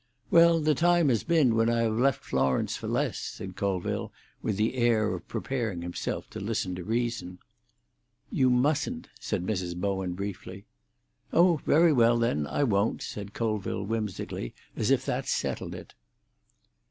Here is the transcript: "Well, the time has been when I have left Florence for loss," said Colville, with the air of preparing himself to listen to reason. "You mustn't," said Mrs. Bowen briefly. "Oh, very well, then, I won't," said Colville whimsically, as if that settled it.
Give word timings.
"Well, 0.31 0.59
the 0.61 0.73
time 0.73 1.09
has 1.09 1.21
been 1.23 1.53
when 1.53 1.69
I 1.69 1.81
have 1.81 1.93
left 1.95 2.23
Florence 2.23 2.75
for 2.75 2.87
loss," 2.87 3.19
said 3.19 3.55
Colville, 3.55 4.11
with 4.41 4.57
the 4.57 4.73
air 4.73 5.13
of 5.13 5.27
preparing 5.27 5.83
himself 5.83 6.27
to 6.31 6.39
listen 6.39 6.73
to 6.73 6.83
reason. 6.83 7.37
"You 8.31 8.49
mustn't," 8.49 9.09
said 9.19 9.45
Mrs. 9.45 9.75
Bowen 9.75 10.13
briefly. 10.13 10.65
"Oh, 11.31 11.57
very 11.67 11.93
well, 11.93 12.17
then, 12.17 12.47
I 12.47 12.63
won't," 12.63 13.03
said 13.03 13.35
Colville 13.35 13.83
whimsically, 13.85 14.55
as 14.75 14.89
if 14.89 15.05
that 15.05 15.27
settled 15.27 15.75
it. 15.75 15.93